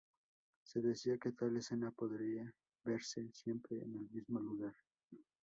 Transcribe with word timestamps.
Se 0.63 0.81
decía 0.81 1.19
que 1.19 1.31
tal 1.31 1.57
escena 1.57 1.91
podía 1.91 2.51
verse 2.83 3.31
siempre 3.33 3.83
en 3.83 3.93
el 3.97 4.09
mismo 4.09 4.39
lugar. 4.39 4.73